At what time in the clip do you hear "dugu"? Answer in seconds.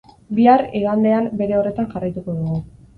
2.43-2.63